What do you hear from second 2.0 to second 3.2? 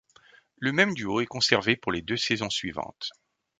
deux saisons suivantes.